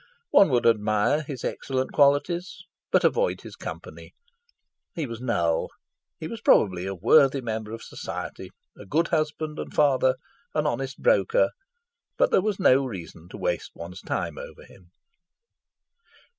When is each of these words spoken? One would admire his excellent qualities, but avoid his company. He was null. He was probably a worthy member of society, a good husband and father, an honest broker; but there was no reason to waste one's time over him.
One 0.31 0.49
would 0.49 0.65
admire 0.65 1.21
his 1.21 1.43
excellent 1.43 1.91
qualities, 1.91 2.63
but 2.89 3.03
avoid 3.03 3.41
his 3.41 3.55
company. 3.55 4.15
He 4.95 5.05
was 5.05 5.21
null. 5.21 5.69
He 6.19 6.27
was 6.27 6.41
probably 6.41 6.87
a 6.87 6.95
worthy 6.95 7.39
member 7.39 7.71
of 7.71 7.83
society, 7.83 8.49
a 8.75 8.87
good 8.87 9.09
husband 9.09 9.59
and 9.59 9.71
father, 9.71 10.15
an 10.55 10.65
honest 10.65 10.97
broker; 11.03 11.51
but 12.17 12.31
there 12.31 12.41
was 12.41 12.59
no 12.59 12.83
reason 12.83 13.29
to 13.29 13.37
waste 13.37 13.73
one's 13.75 14.01
time 14.01 14.39
over 14.39 14.63
him. 14.65 14.89